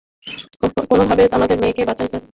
[0.89, 2.21] কোনোভাবে আমার মেয়েকে বাঁচান স্যার।